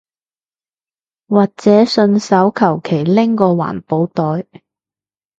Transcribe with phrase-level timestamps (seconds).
[1.27, 4.47] 或者順手求其拎個環保袋